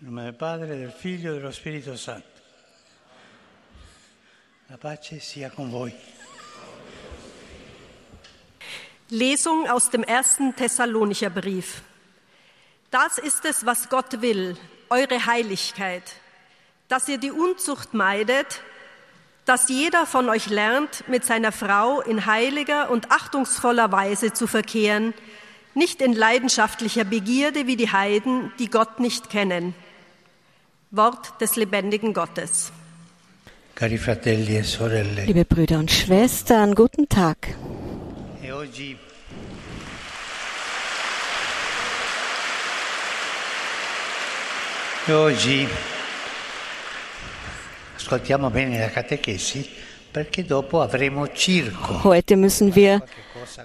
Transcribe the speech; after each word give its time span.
In 0.00 0.08
nome 0.08 0.24
del 0.24 0.34
Padre, 0.34 0.76
del 0.76 0.90
Figlio 0.90 1.32
e 1.32 1.36
dello 1.36 1.50
Spirito 1.50 1.96
Santo. 1.96 2.28
La 4.66 4.76
pace 4.76 5.18
sia 5.20 5.48
con 5.48 5.70
voi. 5.70 5.90
Lesung 9.08 9.66
aus 9.66 9.88
dem 9.88 10.02
ersten 10.02 10.54
Thessalonicher 10.54 11.30
Brief. 11.30 11.80
Das 12.90 13.16
ist 13.16 13.46
es, 13.46 13.64
was 13.64 13.88
Gott 13.88 14.20
will, 14.20 14.58
eure 14.90 15.24
Heiligkeit, 15.24 16.02
dass 16.88 17.08
ihr 17.08 17.16
die 17.16 17.30
Unzucht 17.30 17.94
meidet, 17.94 18.60
dass 19.46 19.70
jeder 19.70 20.04
von 20.04 20.28
euch 20.28 20.50
lernt, 20.50 21.08
mit 21.08 21.24
seiner 21.24 21.52
Frau 21.52 22.02
in 22.02 22.26
heiliger 22.26 22.90
und 22.90 23.10
achtungsvoller 23.10 23.90
Weise 23.92 24.34
zu 24.34 24.46
verkehren, 24.46 25.14
nicht 25.72 26.02
in 26.02 26.12
leidenschaftlicher 26.12 27.04
Begierde 27.04 27.66
wie 27.66 27.76
die 27.76 27.92
Heiden, 27.92 28.52
die 28.58 28.68
Gott 28.68 29.00
nicht 29.00 29.30
kennen. 29.30 29.74
Wort 30.96 31.40
des 31.40 31.56
lebendigen 31.56 32.12
Gottes. 32.12 32.72
E 33.78 33.86
Liebe 33.86 35.44
Brüder 35.44 35.78
und 35.78 35.90
Schwestern, 35.90 36.74
guten 36.74 37.08
Tag. 37.08 37.54
e 38.46 38.52
oggi 38.52 38.96
e 45.06 45.12
oggi 45.12 45.68
ascoltiamo 47.96 48.50
bene 48.50 48.78
la 48.78 48.88
catechesi 48.88 49.68
perché 50.12 50.44
dopo 50.44 50.80
avremo 50.80 51.26
circo. 51.32 52.04
Heute 52.04 52.36
müssen 52.36 52.74
wir 52.74 53.02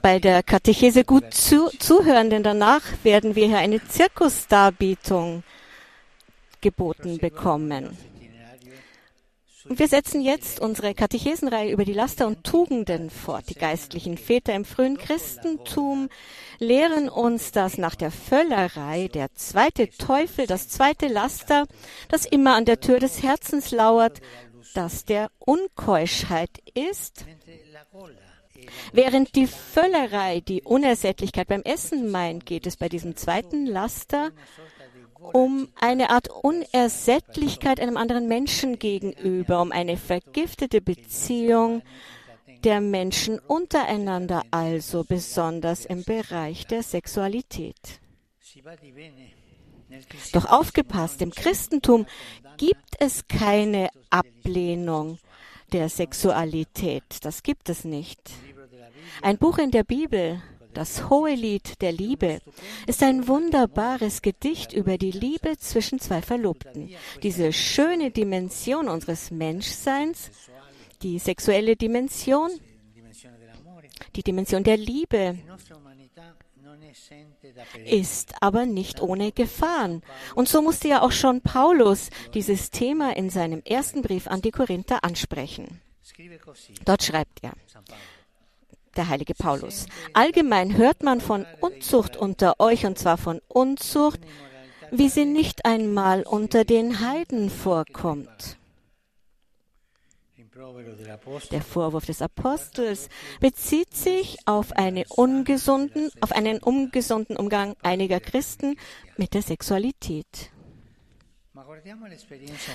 bei 0.01 0.19
der 0.19 0.41
Katechese 0.43 1.03
gut 1.03 1.31
zu, 1.33 1.69
zuhören, 1.77 2.29
denn 2.29 2.43
danach 2.43 2.81
werden 3.03 3.35
wir 3.35 3.45
hier 3.45 3.59
eine 3.59 3.79
Zirkusdarbietung 3.87 5.43
geboten 6.61 7.17
bekommen. 7.17 7.97
Wir 9.65 9.87
setzen 9.87 10.21
jetzt 10.21 10.59
unsere 10.59 10.95
Katechesenreihe 10.95 11.71
über 11.71 11.85
die 11.85 11.93
Laster 11.93 12.25
und 12.25 12.43
Tugenden 12.43 13.11
fort. 13.11 13.45
Die 13.49 13.55
geistlichen 13.55 14.17
Väter 14.17 14.53
im 14.55 14.65
frühen 14.65 14.97
Christentum 14.97 16.09
lehren 16.57 17.09
uns, 17.09 17.51
dass 17.51 17.77
nach 17.77 17.93
der 17.93 18.09
Völlerei 18.09 19.07
der 19.07 19.33
zweite 19.35 19.89
Teufel, 19.89 20.47
das 20.47 20.67
zweite 20.67 21.07
Laster, 21.07 21.67
das 22.09 22.25
immer 22.25 22.55
an 22.55 22.65
der 22.65 22.79
Tür 22.79 22.99
des 22.99 23.21
Herzens 23.21 23.71
lauert, 23.71 24.19
das 24.73 25.05
der 25.05 25.29
Unkeuschheit 25.39 26.49
ist, 26.73 27.25
Während 28.93 29.35
die 29.35 29.47
Völlerei 29.47 30.39
die 30.39 30.61
Unersättlichkeit 30.61 31.47
beim 31.47 31.63
Essen 31.63 32.11
meint, 32.11 32.45
geht 32.45 32.67
es 32.67 32.77
bei 32.77 32.89
diesem 32.89 33.15
zweiten 33.15 33.65
Laster 33.65 34.31
um 35.21 35.69
eine 35.79 36.09
Art 36.09 36.29
Unersättlichkeit 36.29 37.79
einem 37.79 37.97
anderen 37.97 38.27
Menschen 38.27 38.79
gegenüber, 38.79 39.61
um 39.61 39.71
eine 39.71 39.97
vergiftete 39.97 40.81
Beziehung 40.81 41.81
der 42.63 42.81
Menschen 42.81 43.39
untereinander, 43.39 44.43
also 44.51 45.03
besonders 45.03 45.85
im 45.85 46.03
Bereich 46.03 46.67
der 46.67 46.83
Sexualität. 46.83 48.01
Doch 50.33 50.45
aufgepasst, 50.45 51.21
im 51.21 51.31
Christentum 51.31 52.05
gibt 52.57 52.95
es 52.99 53.27
keine 53.27 53.89
Ablehnung 54.09 55.17
der 55.71 55.89
Sexualität. 55.89 57.03
Das 57.23 57.43
gibt 57.43 57.69
es 57.69 57.83
nicht. 57.83 58.19
Ein 59.21 59.37
Buch 59.37 59.57
in 59.57 59.71
der 59.71 59.83
Bibel, 59.83 60.41
das 60.73 61.09
Hohelied 61.09 61.81
der 61.81 61.91
Liebe, 61.91 62.39
ist 62.87 63.03
ein 63.03 63.27
wunderbares 63.27 64.21
Gedicht 64.21 64.73
über 64.73 64.97
die 64.97 65.11
Liebe 65.11 65.57
zwischen 65.57 65.99
zwei 65.99 66.21
Verlobten. 66.21 66.89
Diese 67.23 67.53
schöne 67.53 68.11
Dimension 68.11 68.87
unseres 68.87 69.31
Menschseins, 69.31 70.31
die 71.01 71.19
sexuelle 71.19 71.75
Dimension, 71.75 72.51
die 74.15 74.23
Dimension 74.23 74.63
der 74.63 74.77
Liebe, 74.77 75.37
ist 77.85 78.35
aber 78.41 78.65
nicht 78.65 79.01
ohne 79.01 79.31
Gefahren. 79.31 80.01
Und 80.35 80.49
so 80.49 80.61
musste 80.61 80.87
ja 80.87 81.01
auch 81.01 81.11
schon 81.11 81.41
Paulus 81.41 82.09
dieses 82.33 82.69
Thema 82.69 83.15
in 83.15 83.29
seinem 83.29 83.61
ersten 83.63 84.01
Brief 84.01 84.27
an 84.27 84.41
die 84.41 84.51
Korinther 84.51 85.03
ansprechen. 85.03 85.81
Dort 86.85 87.03
schreibt 87.03 87.43
er, 87.43 87.53
der 88.95 89.09
heilige 89.09 89.33
Paulus, 89.33 89.85
allgemein 90.13 90.77
hört 90.77 91.03
man 91.03 91.21
von 91.21 91.45
Unzucht 91.59 92.17
unter 92.17 92.59
euch, 92.59 92.85
und 92.85 92.97
zwar 92.97 93.17
von 93.17 93.41
Unzucht, 93.47 94.19
wie 94.91 95.09
sie 95.09 95.25
nicht 95.25 95.65
einmal 95.65 96.23
unter 96.23 96.65
den 96.65 96.99
Heiden 96.99 97.49
vorkommt. 97.49 98.57
Der 101.51 101.61
Vorwurf 101.61 102.05
des 102.05 102.21
Apostels 102.21 103.09
bezieht 103.39 103.95
sich 103.95 104.37
auf, 104.45 104.73
eine 104.73 105.05
ungesunden, 105.09 106.09
auf 106.19 106.31
einen 106.33 106.59
ungesunden 106.59 107.37
Umgang 107.37 107.75
einiger 107.81 108.19
Christen 108.19 108.75
mit 109.17 109.33
der 109.33 109.41
Sexualität. 109.41 110.51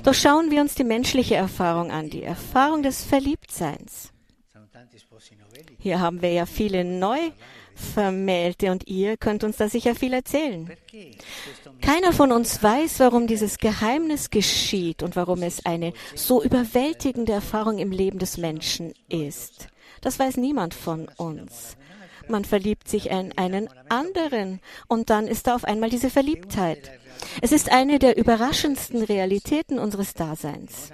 Doch 0.05 0.15
schauen 0.15 0.51
wir 0.51 0.61
uns 0.61 0.75
die 0.75 0.85
menschliche 0.85 1.35
Erfahrung 1.35 1.91
an, 1.91 2.09
die 2.09 2.23
Erfahrung 2.23 2.83
des 2.83 3.05
Verliebtseins. 3.05 4.13
Hier 5.79 6.01
haben 6.01 6.23
wir 6.23 6.33
ja 6.33 6.47
viele 6.47 6.85
Neuvermählte 6.85 8.71
und 8.71 8.87
ihr 8.89 9.17
könnt 9.17 9.45
uns 9.45 9.57
da 9.57 9.69
sicher 9.69 9.95
viel 9.95 10.13
erzählen. 10.13 10.71
Keiner 11.81 12.13
von 12.13 12.33
uns 12.33 12.63
weiß, 12.63 13.01
warum 13.01 13.27
dieses 13.27 13.59
Geheimnis 13.59 14.31
geschieht 14.31 15.03
und 15.03 15.17
warum 15.17 15.43
es 15.43 15.65
eine 15.65 15.93
so 16.15 16.43
überwältigende 16.43 17.33
Erfahrung 17.33 17.79
im 17.79 17.93
Leben 17.93 18.19
des 18.19 18.37
Menschen 18.37 18.93
ist. 19.09 19.69
Das 20.01 20.19
weiß 20.19 20.37
niemand 20.37 20.75
von 20.75 21.09
uns. 21.17 21.77
Man 22.29 22.45
verliebt 22.45 22.89
sich 22.89 23.11
in 23.11 23.37
einen 23.37 23.69
anderen 23.89 24.61
und 24.89 25.11
dann 25.11 25.27
ist 25.27 25.47
da 25.47 25.55
auf 25.55 25.65
einmal 25.65 25.91
diese 25.91 26.11
Verliebtheit. 26.11 26.91
Es 27.41 27.53
ist 27.53 27.71
eine 27.71 27.99
der 27.99 28.17
überraschendsten 28.17 29.03
Realitäten 29.03 29.79
unseres 29.79 30.15
Daseins. 30.15 30.93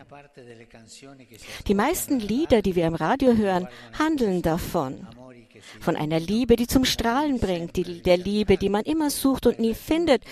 Die 1.66 1.74
meisten 1.74 2.18
Lieder, 2.18 2.62
die 2.62 2.76
wir 2.76 2.86
im 2.86 2.94
Radio 2.94 3.34
hören, 3.34 3.68
handeln 3.98 4.42
davon. 4.42 5.06
Von 5.80 5.96
einer 5.96 6.20
Liebe, 6.20 6.56
die 6.56 6.66
zum 6.66 6.84
Strahlen 6.84 7.38
bringt, 7.38 7.76
die, 7.76 8.02
der 8.02 8.16
Liebe, 8.16 8.56
die 8.56 8.68
man 8.68 8.82
immer 8.82 9.10
sucht 9.10 9.46
und 9.46 9.58
nie 9.58 9.74
findet, 9.74 10.24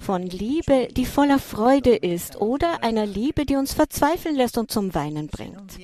von 0.00 0.22
Liebe, 0.22 0.88
die 0.90 1.06
voller 1.06 1.38
Freude 1.38 1.94
ist 1.96 2.40
oder 2.40 2.82
einer 2.82 3.06
Liebe, 3.06 3.46
die 3.46 3.56
uns 3.56 3.74
verzweifeln 3.74 4.36
lässt 4.36 4.58
und 4.58 4.70
zum 4.70 4.94
Weinen 4.94 5.28
bringt. 5.28 5.78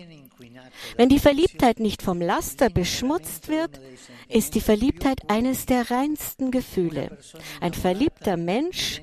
Wenn 0.97 1.09
die 1.09 1.19
Verliebtheit 1.19 1.81
nicht 1.81 2.03
vom 2.03 2.21
Laster 2.21 2.71
beschmutzt 2.71 3.49
wird, 3.49 3.81
ist 4.29 4.55
die 4.55 4.61
Verliebtheit 4.61 5.29
eines 5.29 5.67
der 5.67 5.91
reinsten 5.91 6.51
Gefühle. 6.51 7.19
Ein 7.61 7.75
verliebter 7.75 8.37
Mensch 8.37 9.03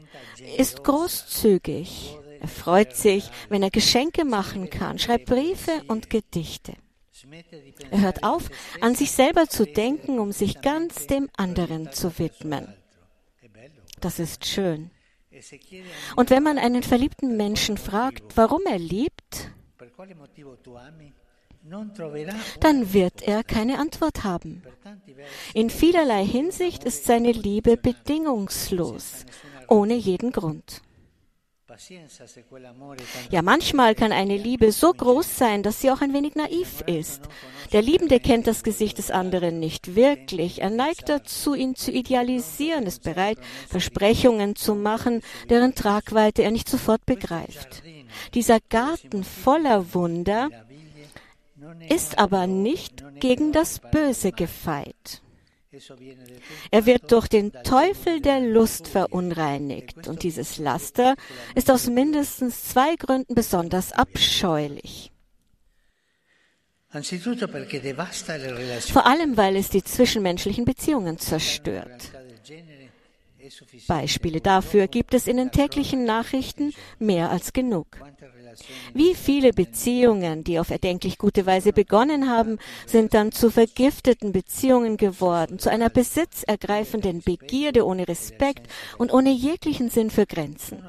ist 0.58 0.84
großzügig. 0.84 2.18
Er 2.40 2.48
freut 2.48 2.96
sich, 2.96 3.30
wenn 3.50 3.62
er 3.62 3.70
Geschenke 3.70 4.26
machen 4.26 4.70
kann, 4.70 4.98
schreibt 4.98 5.26
Briefe 5.26 5.84
und 5.88 6.10
Gedichte. 6.10 6.74
Er 7.92 8.02
hört 8.02 8.24
auf, 8.24 8.50
an 8.82 8.96
sich 8.96 9.12
selber 9.12 9.48
zu 9.48 9.66
denken, 9.66 10.20
um 10.20 10.32
sich 10.32 10.62
ganz 10.62 11.08
dem 11.08 11.30
anderen 11.38 11.92
zu 11.92 12.18
widmen. 12.18 12.74
Das 14.00 14.18
ist 14.18 14.46
schön. 14.46 14.90
Und 16.16 16.30
wenn 16.30 16.44
man 16.44 16.58
einen 16.58 16.84
verliebten 16.84 17.38
Menschen 17.38 17.78
fragt, 17.78 18.36
warum 18.36 18.62
er 18.66 18.80
liebt, 18.80 19.52
dann 22.60 22.94
wird 22.94 23.22
er 23.22 23.44
keine 23.44 23.80
Antwort 23.80 24.24
haben. 24.24 24.64
In 25.54 25.70
vielerlei 25.70 26.26
Hinsicht 26.26 26.84
ist 26.84 27.06
seine 27.06 27.32
Liebe 27.32 27.78
bedingungslos, 27.78 29.26
ohne 29.68 29.96
jeden 29.96 30.32
Grund. 30.32 30.82
Ja, 33.30 33.42
manchmal 33.42 33.96
kann 33.96 34.12
eine 34.12 34.36
Liebe 34.36 34.72
so 34.74 34.92
groß 34.92 35.38
sein, 35.38 35.64
dass 35.64 35.80
sie 35.80 35.90
auch 35.90 36.02
ein 36.02 36.14
wenig 36.14 36.36
naiv 36.36 36.84
ist. 36.86 37.22
Der 37.72 37.82
Liebende 37.82 38.20
kennt 38.20 38.46
das 38.48 38.64
Gesicht 38.64 38.98
des 38.98 39.10
anderen 39.10 39.60
nicht 39.60 39.96
wirklich. 39.96 40.62
Er 40.62 40.70
neigt 40.70 41.08
dazu, 41.08 41.54
ihn 41.56 41.76
zu 41.76 41.92
idealisieren, 41.92 42.86
ist 42.86 43.04
bereit, 43.04 43.38
Versprechungen 43.70 44.58
zu 44.58 44.76
machen, 44.76 45.22
deren 45.50 45.74
Tragweite 45.74 46.44
er 46.44 46.52
nicht 46.52 46.68
sofort 46.68 47.06
begreift. 47.06 47.84
Dieser 48.34 48.60
Garten 48.70 49.24
voller 49.24 49.94
Wunder 49.94 50.50
ist 51.90 52.18
aber 52.18 52.48
nicht 52.48 53.04
gegen 53.20 53.52
das 53.52 53.80
Böse 53.80 54.32
gefeit. 54.32 55.22
Er 56.70 56.86
wird 56.86 57.12
durch 57.12 57.30
den 57.30 57.54
Teufel 57.64 58.20
der 58.20 58.42
Lust 58.42 58.90
verunreinigt 58.90 60.08
und 60.08 60.24
dieses 60.24 60.58
Laster 60.58 61.16
ist 61.56 61.72
aus 61.72 61.88
mindestens 61.88 62.66
zwei 62.66 62.96
Gründen 62.98 63.36
besonders 63.36 63.94
abscheulich. 63.94 65.12
Vor 66.92 67.06
allem, 69.06 69.38
weil 69.38 69.56
es 69.56 69.70
die 69.70 69.84
zwischenmenschlichen 69.84 70.66
Beziehungen 70.66 71.18
zerstört. 71.18 72.12
Beispiele 73.88 74.42
dafür 74.42 74.88
gibt 74.88 75.14
es 75.14 75.28
in 75.28 75.38
den 75.38 75.52
täglichen 75.52 76.06
Nachrichten 76.06 76.74
mehr 77.00 77.30
als 77.32 77.54
genug. 77.54 77.88
Wie 78.94 79.16
viele 79.16 79.54
Beziehungen, 79.54 80.44
die 80.44 80.60
auf 80.60 80.70
erdenklich 80.70 81.18
gute 81.18 81.46
Weise 81.46 81.74
begonnen 81.74 82.30
haben, 82.30 82.60
sind 82.86 83.14
dann 83.14 83.32
zu 83.32 83.50
vergifteten 83.50 84.32
Beziehungen 84.32 84.98
geworden, 84.98 85.60
zu 85.60 85.70
einer 85.70 85.90
besitzergreifenden 85.90 87.22
Begierde 87.22 87.86
ohne 87.86 88.08
Respekt 88.08 88.68
und 88.98 89.14
ohne 89.14 89.32
jeglichen 89.32 89.90
Sinn 89.90 90.10
für 90.10 90.26
Grenzen. 90.26 90.84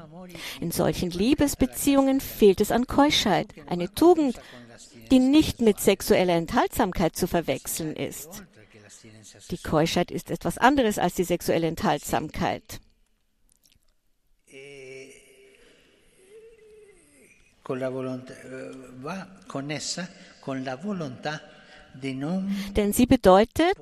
In 0.59 0.71
solchen 0.71 1.11
Liebesbeziehungen 1.11 2.19
fehlt 2.19 2.61
es 2.61 2.71
an 2.71 2.87
Keuschheit, 2.87 3.53
eine 3.67 3.93
Tugend, 3.93 4.39
die 5.11 5.19
nicht 5.19 5.61
mit 5.61 5.79
sexueller 5.79 6.35
Enthaltsamkeit 6.35 7.15
zu 7.15 7.27
verwechseln 7.27 7.95
ist. 7.95 8.43
Die 9.51 9.57
Keuschheit 9.57 10.11
ist 10.11 10.31
etwas 10.31 10.57
anderes 10.57 10.97
als 10.97 11.15
die 11.15 11.23
sexuelle 11.23 11.67
Enthaltsamkeit. 11.67 12.79
Denn 22.75 22.93
sie 22.93 23.05
bedeutet, 23.05 23.77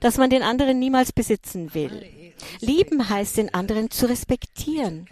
dass 0.00 0.18
man 0.18 0.30
den 0.30 0.42
anderen 0.42 0.78
niemals 0.78 1.12
besitzen 1.12 1.74
will. 1.74 2.32
Lieben 2.60 3.08
heißt, 3.08 3.36
den 3.36 3.54
anderen 3.54 3.90
zu 3.90 4.06
respektieren, 4.06 5.06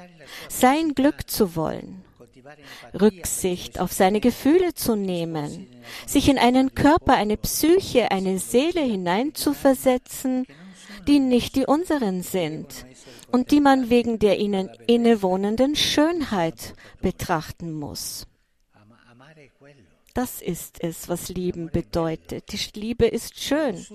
sein 0.49 0.95
Glück 0.95 1.31
zu 1.31 1.55
wollen, 1.55 2.05
Rücksicht 2.99 3.79
auf 3.81 3.93
seine 3.93 4.21
Gefühle 4.21 4.75
zu 4.75 4.97
nehmen, 4.97 5.69
sich 6.07 6.29
in 6.29 6.39
einen 6.39 6.75
Körper, 6.75 7.15
eine 7.15 7.37
Psyche, 7.37 8.11
eine 8.11 8.39
Seele 8.39 8.81
hineinzuversetzen, 8.81 10.47
die 11.07 11.19
nicht 11.19 11.57
die 11.57 11.67
unseren 11.67 12.23
sind 12.23 12.87
und 13.33 13.51
die 13.51 13.61
man 13.61 13.91
wegen 13.91 14.19
der 14.19 14.39
ihnen 14.39 14.71
innewohnenden 14.87 15.77
Schönheit 15.77 16.75
betrachten 17.01 17.73
muss. 17.73 18.27
Das 20.15 20.43
ist 20.43 20.83
es, 20.83 21.09
was 21.09 21.29
Lieben 21.29 21.71
bedeutet. 21.71 22.53
Die 22.53 22.81
Liebe 22.81 23.07
ist 23.07 23.41
schön. 23.41 23.87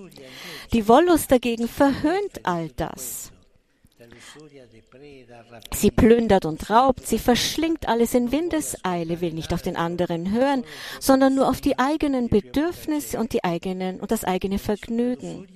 Die 0.71 0.87
Wollust 0.87 1.31
dagegen 1.31 1.67
verhöhnt 1.67 2.39
all 2.43 2.69
das. 2.69 3.31
Sie 5.73 5.91
plündert 5.91 6.45
und 6.45 6.69
raubt, 6.69 7.07
sie 7.07 7.19
verschlingt 7.19 7.87
alles 7.87 8.13
in 8.13 8.31
Windeseile, 8.31 9.21
will 9.21 9.33
nicht 9.33 9.53
auf 9.53 9.61
den 9.61 9.75
anderen 9.75 10.31
hören, 10.31 10.63
sondern 10.99 11.35
nur 11.35 11.49
auf 11.49 11.61
die 11.61 11.79
eigenen 11.79 12.29
Bedürfnisse 12.29 13.19
und 13.19 13.33
die 13.33 13.43
eigenen 13.43 13.99
und 13.99 14.11
das 14.11 14.23
eigene 14.23 14.59
Vergnügen. 14.59 15.47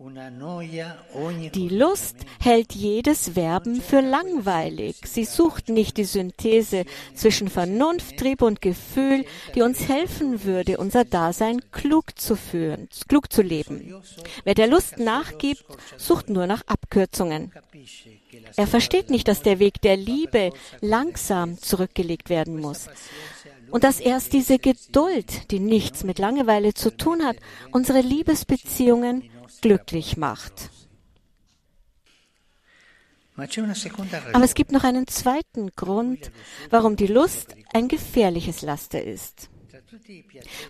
Die 0.00 1.68
Lust 1.68 2.16
hält 2.38 2.72
jedes 2.72 3.30
Verben 3.30 3.82
für 3.82 4.00
langweilig. 4.00 4.96
Sie 5.04 5.24
sucht 5.24 5.68
nicht 5.68 5.96
die 5.96 6.04
Synthese 6.04 6.84
zwischen 7.14 7.48
Vernunft, 7.48 8.16
Trieb 8.16 8.42
und 8.42 8.62
Gefühl, 8.62 9.24
die 9.56 9.62
uns 9.62 9.88
helfen 9.88 10.44
würde, 10.44 10.78
unser 10.78 11.04
Dasein 11.04 11.60
klug 11.72 12.16
zu 12.16 12.36
führen, 12.36 12.88
klug 13.08 13.32
zu 13.32 13.42
leben. 13.42 13.92
Wer 14.44 14.54
der 14.54 14.68
Lust 14.68 14.98
nachgibt, 14.98 15.64
sucht 15.96 16.30
nur 16.30 16.46
nach 16.46 16.62
Abkürzungen. 16.68 17.50
Er 18.54 18.68
versteht 18.68 19.10
nicht, 19.10 19.26
dass 19.26 19.42
der 19.42 19.58
Weg 19.58 19.80
der 19.82 19.96
Liebe 19.96 20.52
langsam 20.80 21.58
zurückgelegt 21.58 22.30
werden 22.30 22.60
muss. 22.60 22.88
Und 23.72 23.82
dass 23.82 23.98
erst 23.98 24.32
diese 24.32 24.60
Geduld, 24.60 25.50
die 25.50 25.58
nichts 25.58 26.04
mit 26.04 26.20
Langeweile 26.20 26.72
zu 26.72 26.96
tun 26.96 27.24
hat, 27.24 27.36
unsere 27.72 28.00
Liebesbeziehungen 28.00 29.28
glücklich 29.60 30.16
macht. 30.16 30.70
Aber 33.36 34.44
es 34.44 34.54
gibt 34.54 34.72
noch 34.72 34.82
einen 34.82 35.06
zweiten 35.06 35.70
Grund, 35.76 36.32
warum 36.70 36.96
die 36.96 37.06
Lust 37.06 37.54
ein 37.72 37.86
gefährliches 37.86 38.62
Laster 38.62 39.02
ist. 39.02 39.48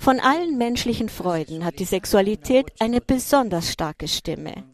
Von 0.01 0.21
allen 0.21 0.59
menschlichen 0.59 1.09
Freuden 1.09 1.65
hat 1.65 1.79
die 1.79 1.85
Sexualität 1.85 2.71
eine 2.79 3.01
besonders 3.01 3.73
starke 3.73 4.07
Stimme. 4.07 4.65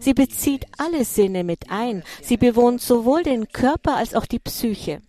Sie 0.00 0.14
bezieht 0.14 0.66
alle 0.78 1.04
Sinne 1.04 1.44
mit 1.44 1.70
ein. 1.70 2.02
Sie 2.22 2.36
bewohnt 2.36 2.80
sowohl 2.80 3.22
den 3.22 3.48
Körper 3.48 3.96
als 3.96 4.14
auch 4.14 4.26
die 4.26 4.38
Psyche. 4.38 5.02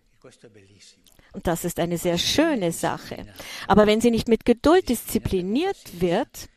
Und 1.34 1.48
das 1.48 1.66
ist 1.66 1.80
eine 1.80 1.98
sehr 1.98 2.18
schöne 2.18 2.72
Sache. 2.72 3.26
Aber 3.68 3.88
wenn 3.88 4.02
sie 4.02 4.12
nicht 4.12 4.28
mit 4.28 4.46
Geduld 4.46 4.90
diszipliniert 4.90 6.00
wird, 6.00 6.50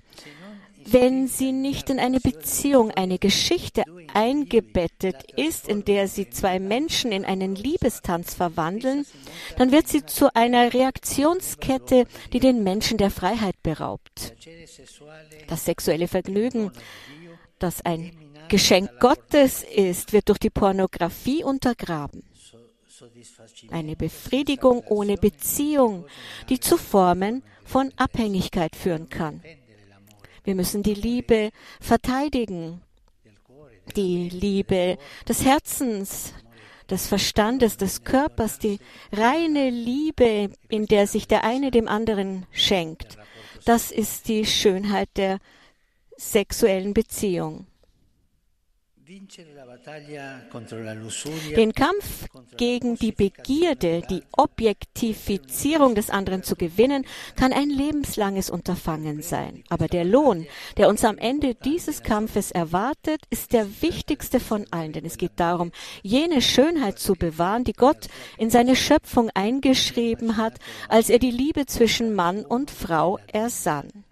wenn 0.92 1.28
sie 1.28 1.52
nicht 1.52 1.90
in 1.90 1.98
eine 1.98 2.20
Beziehung, 2.20 2.90
eine 2.90 3.18
Geschichte 3.18 3.84
eingebettet 4.14 5.16
ist, 5.36 5.68
in 5.68 5.84
der 5.84 6.08
sie 6.08 6.30
zwei 6.30 6.58
Menschen 6.58 7.12
in 7.12 7.24
einen 7.24 7.54
Liebestanz 7.54 8.34
verwandeln, 8.34 9.06
dann 9.56 9.72
wird 9.72 9.88
sie 9.88 10.04
zu 10.04 10.34
einer 10.34 10.72
Reaktionskette, 10.72 12.06
die 12.32 12.40
den 12.40 12.62
Menschen 12.62 12.98
der 12.98 13.10
Freiheit 13.10 13.62
beraubt. 13.62 14.34
Das 15.46 15.64
sexuelle 15.64 16.08
Vergnügen, 16.08 16.70
das 17.58 17.84
ein 17.84 18.12
Geschenk 18.48 18.98
Gottes 19.00 19.62
ist, 19.62 20.12
wird 20.12 20.28
durch 20.28 20.38
die 20.38 20.50
Pornografie 20.50 21.44
untergraben. 21.44 22.22
Eine 23.70 23.94
Befriedigung 23.94 24.82
ohne 24.88 25.16
Beziehung, 25.16 26.06
die 26.48 26.58
zu 26.58 26.76
Formen 26.76 27.42
von 27.64 27.92
Abhängigkeit 27.96 28.74
führen 28.74 29.08
kann. 29.08 29.42
Wir 30.48 30.54
müssen 30.54 30.82
die 30.82 30.94
Liebe 30.94 31.50
verteidigen, 31.78 32.80
die 33.96 34.30
Liebe 34.30 34.96
des 35.28 35.44
Herzens, 35.44 36.32
des 36.88 37.06
Verstandes, 37.06 37.76
des 37.76 38.02
Körpers, 38.02 38.58
die 38.58 38.78
reine 39.12 39.68
Liebe, 39.68 40.50
in 40.70 40.86
der 40.86 41.06
sich 41.06 41.28
der 41.28 41.44
eine 41.44 41.70
dem 41.70 41.86
anderen 41.86 42.46
schenkt. 42.50 43.18
Das 43.66 43.90
ist 43.90 44.28
die 44.28 44.46
Schönheit 44.46 45.10
der 45.18 45.38
sexuellen 46.16 46.94
Beziehung. 46.94 47.66
Den 51.56 51.72
Kampf 51.72 52.26
gegen 52.58 52.96
die 52.96 53.12
Begierde, 53.12 54.02
die 54.10 54.22
Objektifizierung 54.32 55.94
des 55.94 56.10
anderen 56.10 56.42
zu 56.42 56.56
gewinnen, 56.56 57.06
kann 57.34 57.54
ein 57.54 57.70
lebenslanges 57.70 58.50
Unterfangen 58.50 59.22
sein. 59.22 59.64
Aber 59.70 59.86
der 59.86 60.04
Lohn, 60.04 60.46
der 60.76 60.90
uns 60.90 61.06
am 61.06 61.16
Ende 61.16 61.54
dieses 61.54 62.02
Kampfes 62.02 62.50
erwartet, 62.50 63.22
ist 63.30 63.54
der 63.54 63.80
wichtigste 63.80 64.40
von 64.40 64.66
allen, 64.72 64.92
denn 64.92 65.06
es 65.06 65.16
geht 65.16 65.32
darum, 65.36 65.72
jene 66.02 66.42
Schönheit 66.42 66.98
zu 66.98 67.14
bewahren, 67.14 67.64
die 67.64 67.72
Gott 67.72 68.08
in 68.36 68.50
seine 68.50 68.76
Schöpfung 68.76 69.30
eingeschrieben 69.32 70.36
hat, 70.36 70.58
als 70.90 71.08
er 71.08 71.18
die 71.18 71.30
Liebe 71.30 71.64
zwischen 71.64 72.14
Mann 72.14 72.44
und 72.44 72.70
Frau 72.70 73.18
ersann 73.32 74.04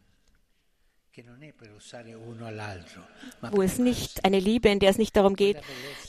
wo 3.51 3.63
es 3.63 3.79
nicht 3.79 4.25
eine 4.25 4.41
Liebe, 4.41 4.69
in 4.69 4.79
der 4.79 4.91
es 4.91 4.99
nicht 4.99 5.17
darum 5.17 5.37
geht, 5.37 5.59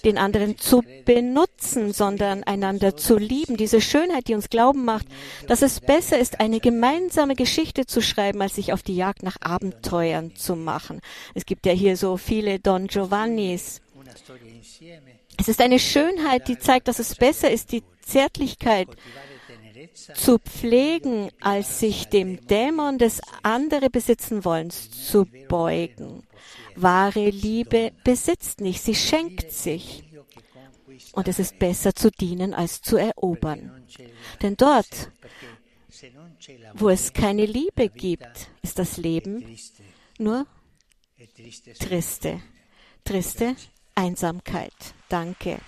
den 0.04 0.18
anderen 0.18 0.58
zu 0.58 0.84
benutzen, 1.06 1.94
sondern 1.94 2.44
einander 2.44 2.98
zu 2.98 3.18
lieben. 3.18 3.58
Diese 3.58 3.82
Schönheit, 3.82 4.28
die 4.28 4.36
uns 4.36 4.50
glauben 4.50 4.86
macht, 4.86 5.08
dass 5.48 5.62
es 5.62 5.80
besser 5.80 6.18
ist, 6.18 6.40
eine 6.40 6.60
gemeinsame 6.60 7.36
Geschichte 7.36 7.86
zu 7.86 8.02
schreiben, 8.02 8.42
als 8.42 8.56
sich 8.56 8.74
auf 8.74 8.84
die 8.84 8.96
Jagd 8.96 9.24
nach 9.24 9.38
Abenteuern 9.42 10.36
zu 10.36 10.56
machen. 10.56 11.02
Es 11.34 11.46
gibt 11.46 11.66
ja 11.66 11.74
hier 11.74 11.98
so 11.98 12.18
viele 12.18 12.60
Don 12.60 12.88
Giovannis. 12.88 13.82
Es 15.40 15.48
ist 15.48 15.62
eine 15.62 15.80
Schönheit, 15.80 16.48
die 16.48 16.58
zeigt, 16.58 16.88
dass 16.88 17.00
es 17.00 17.16
besser 17.16 17.52
ist, 17.52 17.72
die 17.72 17.84
Zärtlichkeit 18.02 18.88
zu 20.14 20.40
pflegen, 20.40 21.30
als 21.42 21.80
sich 21.80 22.08
dem 22.08 22.46
Dämon 22.48 22.98
des 22.98 23.22
andere 23.44 23.90
besitzen 23.90 24.46
wollens 24.46 25.10
zu 25.10 25.26
beugen. 25.48 26.24
Wahre 26.76 27.30
Liebe 27.30 27.92
besitzt 28.04 28.62
nicht, 28.62 28.82
sie 28.82 28.96
schenkt 28.96 29.52
sich. 29.52 30.04
Und 31.14 31.28
es 31.28 31.40
ist 31.40 31.60
besser 31.60 31.94
zu 31.94 32.12
dienen 32.12 32.54
als 32.54 32.82
zu 32.82 32.98
erobern. 32.98 33.86
Denn 34.42 34.56
dort, 34.56 35.12
wo 36.74 36.90
es 36.90 37.14
keine 37.14 37.46
Liebe 37.46 37.90
gibt, 37.90 38.50
ist 38.62 38.78
das 38.78 38.98
Leben 38.98 39.58
nur 40.20 40.46
triste, 41.80 42.42
triste 43.04 43.56
Einsamkeit. 43.96 44.74
Danke. 45.10 45.60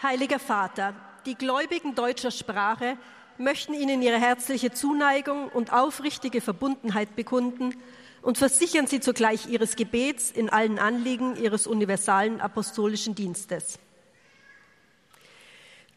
Heiliger 0.00 0.38
Vater, 0.38 0.94
die 1.28 1.34
Gläubigen 1.34 1.94
deutscher 1.94 2.30
Sprache 2.30 2.96
möchten 3.36 3.74
Ihnen 3.74 4.00
ihre 4.00 4.18
herzliche 4.18 4.72
Zuneigung 4.72 5.48
und 5.48 5.74
aufrichtige 5.74 6.40
Verbundenheit 6.40 7.16
bekunden 7.16 7.74
und 8.22 8.38
versichern 8.38 8.86
Sie 8.86 9.00
zugleich 9.00 9.46
Ihres 9.46 9.76
Gebets 9.76 10.30
in 10.30 10.48
allen 10.48 10.78
Anliegen 10.78 11.36
Ihres 11.36 11.66
universalen 11.66 12.40
apostolischen 12.40 13.14
Dienstes. 13.14 13.78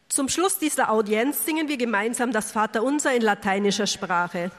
Zum 0.10 0.28
Schluss 0.28 0.60
dieser 0.60 0.92
Audienz 0.92 1.46
singen 1.46 1.70
wir 1.70 1.78
gemeinsam 1.78 2.34
das 2.34 2.52
Vaterunser 2.52 3.16
in 3.16 3.22
lateinischer 3.22 3.88
Sprache. 3.88 4.52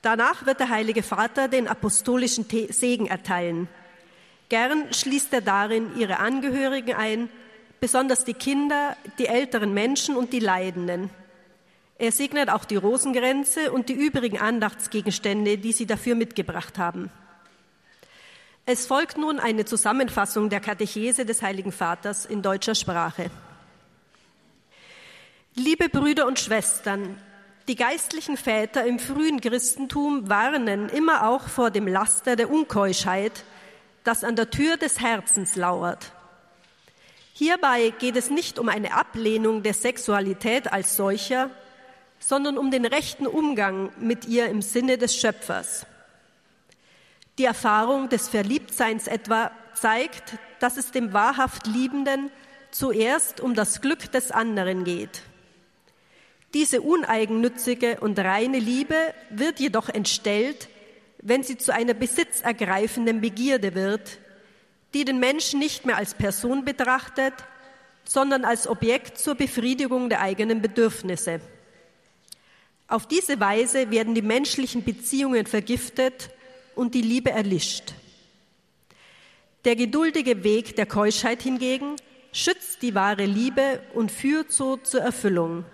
Danach 0.00 0.46
wird 0.46 0.60
der 0.60 0.68
Heilige 0.68 1.02
Vater 1.02 1.48
den 1.48 1.66
apostolischen 1.66 2.46
Segen 2.70 3.08
erteilen. 3.08 3.68
Gern 4.48 4.92
schließt 4.92 5.32
er 5.32 5.40
darin 5.40 5.98
ihre 5.98 6.20
Angehörigen 6.20 6.94
ein, 6.94 7.28
besonders 7.80 8.24
die 8.24 8.34
Kinder, 8.34 8.96
die 9.18 9.26
älteren 9.26 9.72
Menschen 9.72 10.16
und 10.16 10.32
die 10.32 10.40
Leidenden. 10.40 11.10
Er 11.98 12.12
segnet 12.12 12.48
auch 12.50 12.64
die 12.64 12.76
Rosengrenze 12.76 13.72
und 13.72 13.88
die 13.88 13.94
übrigen 13.94 14.38
Andachtsgegenstände, 14.38 15.58
die 15.58 15.72
sie 15.72 15.86
dafür 15.86 16.14
mitgebracht 16.14 16.78
haben. 16.78 17.10
Es 18.66 18.86
folgt 18.86 19.16
nun 19.16 19.40
eine 19.40 19.64
Zusammenfassung 19.64 20.50
der 20.50 20.60
Katechese 20.60 21.24
des 21.24 21.42
Heiligen 21.42 21.72
Vaters 21.72 22.26
in 22.26 22.42
deutscher 22.42 22.74
Sprache. 22.74 23.30
Liebe 25.54 25.88
Brüder 25.88 26.26
und 26.26 26.38
Schwestern, 26.38 27.18
die 27.66 27.74
geistlichen 27.74 28.36
Väter 28.36 28.86
im 28.86 28.98
frühen 28.98 29.40
Christentum 29.40 30.28
warnen 30.28 30.88
immer 30.90 31.28
auch 31.28 31.48
vor 31.48 31.70
dem 31.70 31.88
Laster 31.88 32.36
der 32.36 32.50
Unkeuschheit, 32.50 33.44
das 34.04 34.22
an 34.22 34.36
der 34.36 34.50
Tür 34.50 34.76
des 34.76 35.00
Herzens 35.00 35.56
lauert. 35.56 36.12
Hierbei 37.38 37.94
geht 38.00 38.16
es 38.16 38.30
nicht 38.30 38.58
um 38.58 38.68
eine 38.68 38.94
Ablehnung 38.94 39.62
der 39.62 39.72
Sexualität 39.72 40.72
als 40.72 40.96
solcher, 40.96 41.50
sondern 42.18 42.58
um 42.58 42.72
den 42.72 42.84
rechten 42.84 43.28
Umgang 43.28 43.92
mit 44.00 44.26
ihr 44.26 44.46
im 44.46 44.60
Sinne 44.60 44.98
des 44.98 45.14
Schöpfers. 45.14 45.86
Die 47.38 47.44
Erfahrung 47.44 48.08
des 48.08 48.28
Verliebtseins 48.28 49.06
etwa 49.06 49.52
zeigt, 49.74 50.36
dass 50.58 50.76
es 50.76 50.90
dem 50.90 51.12
wahrhaft 51.12 51.68
Liebenden 51.68 52.32
zuerst 52.72 53.40
um 53.40 53.54
das 53.54 53.82
Glück 53.82 54.10
des 54.10 54.32
anderen 54.32 54.82
geht. 54.82 55.22
Diese 56.54 56.80
uneigennützige 56.80 58.00
und 58.00 58.18
reine 58.18 58.58
Liebe 58.58 59.14
wird 59.30 59.60
jedoch 59.60 59.88
entstellt, 59.88 60.68
wenn 61.22 61.44
sie 61.44 61.56
zu 61.56 61.72
einer 61.72 61.94
besitzergreifenden 61.94 63.20
Begierde 63.20 63.76
wird, 63.76 64.18
die 64.94 65.04
den 65.04 65.18
Menschen 65.20 65.58
nicht 65.58 65.84
mehr 65.84 65.96
als 65.96 66.14
Person 66.14 66.64
betrachtet, 66.64 67.34
sondern 68.04 68.44
als 68.44 68.66
Objekt 68.66 69.18
zur 69.18 69.34
Befriedigung 69.34 70.08
der 70.08 70.20
eigenen 70.20 70.62
Bedürfnisse. 70.62 71.40
Auf 72.86 73.06
diese 73.06 73.38
Weise 73.38 73.90
werden 73.90 74.14
die 74.14 74.22
menschlichen 74.22 74.82
Beziehungen 74.82 75.44
vergiftet 75.44 76.30
und 76.74 76.94
die 76.94 77.02
Liebe 77.02 77.30
erlischt. 77.30 77.92
Der 79.66 79.76
geduldige 79.76 80.42
Weg 80.42 80.76
der 80.76 80.86
Keuschheit 80.86 81.42
hingegen 81.42 81.96
schützt 82.32 82.80
die 82.80 82.94
wahre 82.94 83.26
Liebe 83.26 83.82
und 83.92 84.10
führt 84.10 84.52
so 84.52 84.78
zur 84.78 85.02
Erfüllung. 85.02 85.66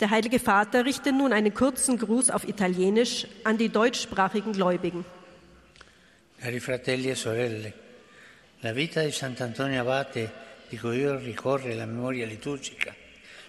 Der 0.00 0.10
Heilige 0.10 0.38
Vater 0.38 0.84
richtet 0.84 1.14
nun 1.14 1.32
einen 1.32 1.52
kurzen 1.52 1.98
Gruß 1.98 2.30
auf 2.30 2.48
Italienisch 2.48 3.26
an 3.44 3.58
die 3.58 3.68
deutschsprachigen 3.68 4.52
Gläubigen. 4.52 5.04
Cari 6.38 6.60
fratelli 6.60 7.08
e 7.08 7.14
sorelle, 7.14 7.72
la 8.60 8.72
vita 8.72 9.02
di 9.02 9.10
Sant'Antonio 9.10 9.80
Abate, 9.80 10.30
di 10.68 10.76
cui 10.78 10.98
io 10.98 11.18
ricorre 11.18 11.74
la 11.74 11.86
memoria 11.86 12.26
liturgica, 12.26 12.94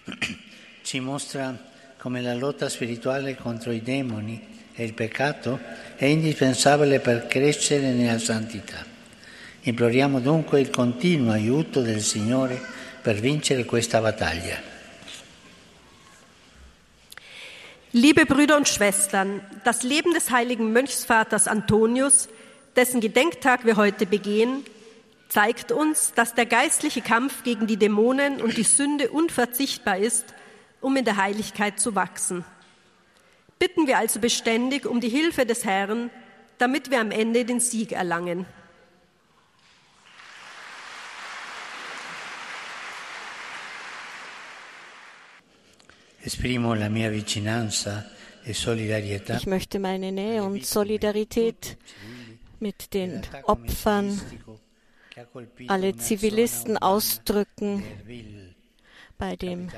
ci 0.82 0.98
mostra 0.98 1.56
come 1.98 2.22
la 2.22 2.34
lotta 2.34 2.68
spirituale 2.68 3.36
contro 3.36 3.72
i 3.72 3.82
demoni 3.82 4.70
e 4.72 4.84
il 4.84 4.94
peccato 4.94 5.60
è 5.96 6.06
indispensabile 6.06 7.00
per 7.00 7.26
crescere 7.26 7.92
nella 7.92 8.18
santità. 8.18 8.84
Imploriamo 9.60 10.20
dunque 10.20 10.60
il 10.60 10.70
continuo 10.70 11.32
aiuto 11.32 11.82
del 11.82 12.00
Signore 12.00 12.58
per 13.02 13.16
vincere 13.16 13.64
questa 13.64 14.00
battaglia. 14.00 14.60
Liebe 17.90 18.24
Brüder 18.24 18.56
und 18.56 18.66
Schwestern, 18.66 19.42
das 19.64 19.82
Leben 19.82 20.12
des 20.12 20.30
heiligen 20.30 20.72
Mönchsvaters 20.72 21.46
Antonius, 21.46 22.28
dessen 22.78 23.00
Gedenktag 23.00 23.66
wir 23.66 23.76
heute 23.76 24.06
begehen, 24.06 24.64
zeigt 25.28 25.72
uns, 25.72 26.14
dass 26.14 26.34
der 26.34 26.46
geistliche 26.46 27.02
Kampf 27.02 27.42
gegen 27.42 27.66
die 27.66 27.76
Dämonen 27.76 28.40
und 28.40 28.56
die 28.56 28.62
Sünde 28.62 29.10
unverzichtbar 29.10 29.98
ist 29.98 30.32
um 30.80 30.96
in 30.96 31.04
der 31.04 31.16
Heiligkeit 31.16 31.80
zu 31.80 31.94
wachsen. 31.94 32.44
Bitten 33.58 33.86
wir 33.86 33.98
also 33.98 34.20
beständig 34.20 34.86
um 34.86 35.00
die 35.00 35.08
Hilfe 35.08 35.44
des 35.44 35.64
Herrn, 35.64 36.10
damit 36.58 36.90
wir 36.90 37.00
am 37.00 37.10
Ende 37.10 37.44
den 37.44 37.60
Sieg 37.60 37.92
erlangen. 37.92 38.46
E 46.24 46.30
ich 46.30 46.40
möchte 49.46 49.78
meine 49.78 50.12
Nähe 50.12 50.44
und 50.44 50.66
Solidarität 50.66 51.78
mit 52.60 52.94
den 52.94 53.22
Opfern, 53.44 54.20
alle 55.68 55.96
Zivilisten 55.96 56.76
ausdrücken, 56.78 57.84
bei 59.16 59.36
dem 59.36 59.68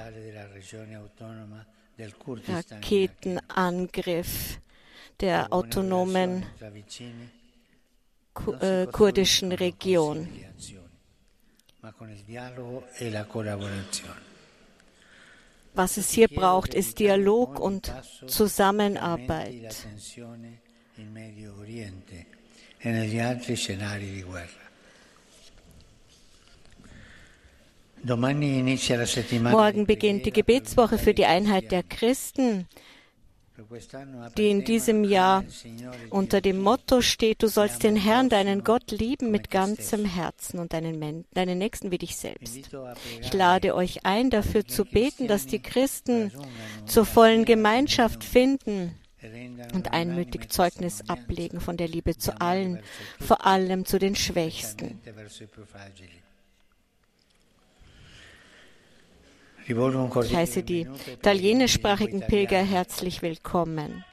Raketenangriff 2.48 4.58
der 5.20 5.52
autonomen 5.52 6.46
äh, 8.60 8.86
kurdischen 8.86 9.52
Region. 9.52 10.28
Was 15.74 15.96
es 15.96 16.10
hier 16.10 16.28
braucht, 16.28 16.74
ist 16.74 16.98
Dialog 16.98 17.60
und 17.60 17.92
Zusammenarbeit. 18.26 19.86
Morgen 29.52 29.86
beginnt 29.86 30.24
die 30.24 30.32
Gebetswoche 30.32 30.96
für 30.96 31.12
die 31.12 31.26
Einheit 31.26 31.70
der 31.72 31.82
Christen, 31.82 32.66
die 34.38 34.48
in 34.48 34.64
diesem 34.64 35.04
Jahr 35.04 35.44
unter 36.08 36.40
dem 36.40 36.62
Motto 36.62 37.02
steht, 37.02 37.42
du 37.42 37.48
sollst 37.48 37.82
den 37.82 37.96
Herrn, 37.96 38.30
deinen 38.30 38.64
Gott 38.64 38.90
lieben 38.90 39.30
mit 39.30 39.50
ganzem 39.50 40.06
Herzen 40.06 40.58
und 40.58 40.72
deinen, 40.72 41.26
deinen 41.34 41.58
Nächsten 41.58 41.90
wie 41.90 41.98
dich 41.98 42.16
selbst. 42.16 42.70
Ich 43.20 43.32
lade 43.34 43.74
euch 43.74 44.06
ein, 44.06 44.30
dafür 44.30 44.66
zu 44.66 44.86
beten, 44.86 45.28
dass 45.28 45.46
die 45.46 45.60
Christen 45.60 46.32
zur 46.86 47.04
vollen 47.04 47.44
Gemeinschaft 47.44 48.24
finden 48.24 48.94
und 49.74 49.92
einmütig 49.92 50.48
Zeugnis 50.50 51.08
ablegen 51.08 51.60
von 51.60 51.76
der 51.76 51.88
Liebe 51.88 52.16
zu 52.16 52.40
allen, 52.40 52.80
vor 53.20 53.46
allem 53.46 53.84
zu 53.84 53.98
den 53.98 54.16
Schwächsten. 54.16 55.00
Ich 59.66 60.34
heiße 60.34 60.62
die 60.62 60.88
italienischsprachigen 61.12 62.20
Pilger 62.22 62.62
herzlich 62.62 63.22
willkommen. 63.22 64.04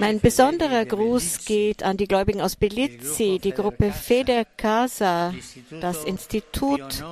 Mein 0.00 0.20
besonderer 0.20 0.84
Gruß 0.84 1.44
geht 1.44 1.82
an 1.82 1.96
die 1.96 2.06
Gläubigen 2.06 2.40
aus 2.40 2.56
Belize, 2.56 3.38
die 3.38 3.52
Gruppe 3.52 3.92
Fede 3.92 4.46
Casa, 4.56 5.34
das 5.80 6.04
Institut 6.04 7.04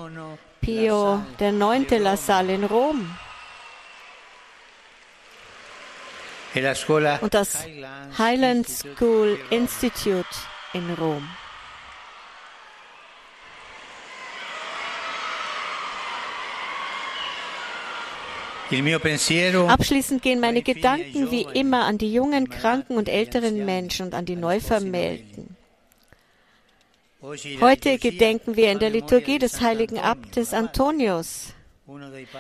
Pio 0.61 1.23
IX 1.41 1.91
La 1.99 2.17
Salle 2.17 2.55
in 2.55 2.65
Rom. 2.65 3.11
und 7.21 7.35
das 7.35 7.67
Highland 8.17 8.69
School 8.69 9.39
Institute 9.51 10.29
in 10.73 10.95
Rom. 10.95 11.29
Abschließend 19.69 20.23
gehen 20.23 20.41
meine 20.41 20.63
Gedanken 20.63 21.31
wie 21.31 21.47
immer 21.55 21.85
an 21.85 21.99
die 21.99 22.13
jungen, 22.13 22.49
kranken 22.49 22.97
und 22.97 23.09
älteren 23.09 23.65
Menschen 23.65 24.07
und 24.07 24.15
an 24.15 24.25
die 24.25 24.37
Neuvermählten. 24.37 25.57
Heute 27.61 27.99
gedenken 27.99 28.57
wir 28.57 28.71
in 28.71 28.79
der 28.79 28.91
Liturgie 28.91 29.39
des 29.39 29.61
heiligen 29.61 29.99
Abtes 29.99 30.53
Antonius, 30.53 31.55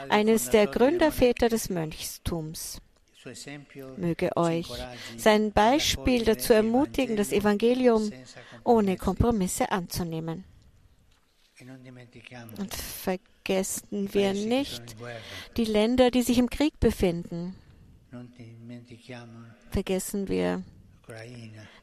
eines 0.08 0.50
der 0.50 0.66
Gründerväter 0.66 1.48
des 1.48 1.68
Mönchstums 1.70 2.80
möge 3.96 4.36
euch 4.36 4.68
sein 5.16 5.52
Beispiel 5.52 6.24
dazu 6.24 6.52
ermutigen, 6.52 7.16
das 7.16 7.32
Evangelium 7.32 8.12
ohne 8.64 8.96
Kompromisse 8.96 9.70
anzunehmen. 9.70 10.44
Und 12.58 12.74
vergessen 12.74 13.33
wir 14.12 14.32
nicht 14.32 14.96
die 15.56 15.64
Länder, 15.64 16.10
die 16.10 16.22
sich 16.22 16.38
im 16.38 16.50
Krieg 16.50 16.78
befinden. 16.80 17.54
Vergessen 19.70 20.28
wir 20.28 20.62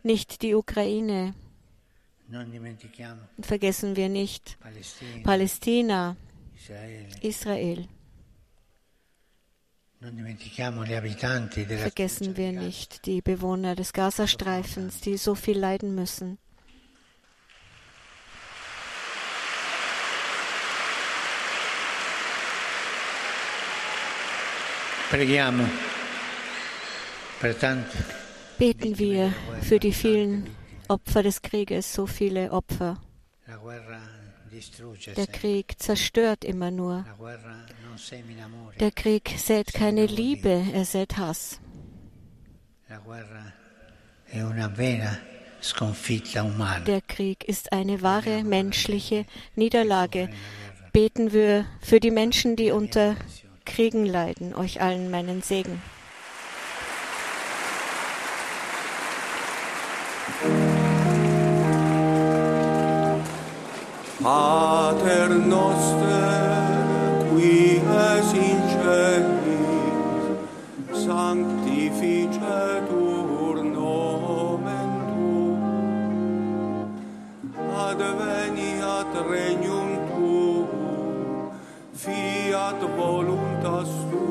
nicht 0.03 0.41
die 0.41 0.55
Ukraine. 0.55 1.33
Vergessen 3.41 3.95
wir 3.95 4.09
nicht 4.09 4.57
Palästina, 5.23 6.15
Israel. 7.21 7.87
Vergessen 11.77 12.37
wir 12.37 12.51
nicht 12.53 13.05
die 13.05 13.21
Bewohner 13.21 13.75
des 13.75 13.93
Gazastreifens, 13.93 15.01
die 15.01 15.17
so 15.17 15.35
viel 15.35 15.59
leiden 15.59 15.93
müssen. 15.93 16.39
Beten 28.57 28.97
wir 28.97 29.33
für 29.61 29.79
die 29.79 29.91
vielen 29.91 30.49
Opfer 30.87 31.23
des 31.23 31.41
Krieges, 31.41 31.93
so 31.93 32.07
viele 32.07 32.51
Opfer. 32.51 32.97
Der 35.17 35.27
Krieg 35.27 35.75
zerstört 35.79 36.45
immer 36.45 36.71
nur. 36.71 37.05
Der 38.79 38.91
Krieg 38.91 39.33
sät 39.37 39.73
keine 39.73 40.05
Liebe, 40.05 40.65
er 40.73 40.85
sät 40.85 41.17
Hass. 41.17 41.59
Der 46.85 47.01
Krieg 47.01 47.43
ist 47.43 47.73
eine 47.73 48.01
wahre 48.01 48.43
menschliche 48.43 49.25
Niederlage. 49.55 50.29
Beten 50.93 51.31
wir 51.33 51.65
für 51.81 51.99
die 51.99 52.11
Menschen, 52.11 52.55
die 52.55 52.71
unter 52.71 53.15
Kriegen 53.65 54.05
leiden. 54.05 54.55
Euch 54.55 54.81
allen 54.81 55.11
meinen 55.11 55.41
Segen. 55.41 55.81
Pater 64.23 65.29
noster, 65.29 67.25
qui 67.33 67.77
es 67.77 68.33
in 68.33 68.61
celis, 68.73 70.25
sanctificetur 71.05 73.55
nomen 73.63 74.89
tuum, 75.09 76.89
adveniat 77.75 79.13
regnum 79.27 79.70
fiat 82.51 82.83
voluntas 82.97 83.87
tua, 84.11 84.30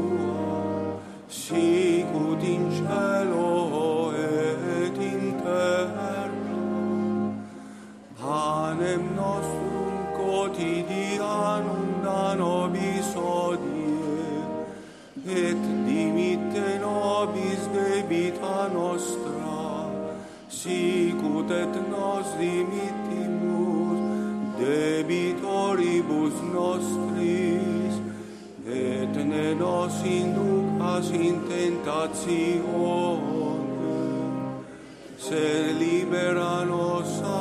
sed 35.20 35.76
libera 35.78 36.64
nos 36.64 37.20
a 37.22 37.40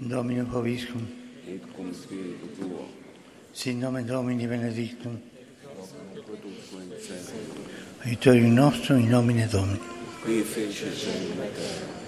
Domino 0.00 0.44
Proviscum. 0.44 1.06
Et 1.46 1.62
cum 1.76 1.92
spiritu 1.92 2.46
tuo. 2.58 2.88
Sin 3.52 3.78
nomen 3.78 4.06
Domini 4.06 4.46
benedictum. 4.46 5.20
Aiutorium 8.04 8.54
nostrum 8.54 8.98
in 8.98 9.08
nomine 9.08 9.46
Domini. 9.46 9.78
Qui 10.22 10.42
fece 10.42 10.92
cielo 10.92 11.42
e 11.42 11.50
terra. 11.54 11.98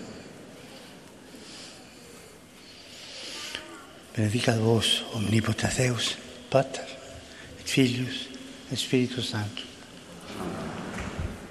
Benedicat 4.15 4.59
vos 4.59 5.05
omnipotens 5.15 5.77
Deus, 5.77 6.17
Pater, 6.51 6.85
et 7.61 7.69
Filius, 7.69 8.29
et 8.71 8.77
Spiritus 8.77 9.29
Sanctus. 9.31 9.72